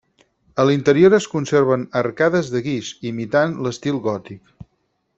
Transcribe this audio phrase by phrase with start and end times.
[0.61, 4.61] A l'interior es conserven arcades de guix, imitant l'estil gòtic.